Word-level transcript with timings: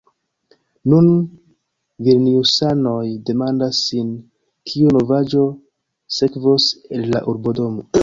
Nun 0.93 1.09
vilniusanoj 2.07 3.03
demandas 3.29 3.83
sin, 3.93 4.11
kiu 4.73 4.97
novaĵo 5.01 5.47
sekvos 6.21 6.71
el 6.95 7.11
la 7.17 7.27
urbodomo. 7.33 7.91